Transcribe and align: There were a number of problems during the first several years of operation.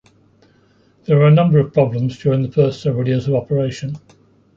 There 1.05 1.19
were 1.19 1.27
a 1.27 1.31
number 1.31 1.59
of 1.59 1.73
problems 1.73 2.17
during 2.17 2.41
the 2.41 2.51
first 2.51 2.81
several 2.81 3.07
years 3.07 3.27
of 3.27 3.35
operation. 3.35 3.97